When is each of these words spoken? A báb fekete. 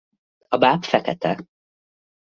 A 0.47 0.57
báb 0.57 0.83
fekete. 0.85 1.45